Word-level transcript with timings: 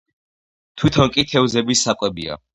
თვითონ 0.83 1.13
კი 1.17 1.27
თევზების 1.35 1.87
საკვებია. 1.91 2.41